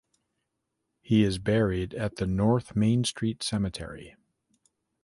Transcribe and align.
He 1.03 1.23
is 1.23 1.37
buried 1.37 1.93
at 1.93 2.15
the 2.15 2.25
North 2.25 2.75
Main 2.75 3.03
Street 3.03 3.43
Cemetery. 3.43 4.15